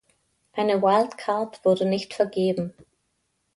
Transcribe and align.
Eine 0.53 0.81
Wildcard 0.81 1.63
wurde 1.63 1.85
nicht 1.85 2.15
vergeben. 2.15 2.73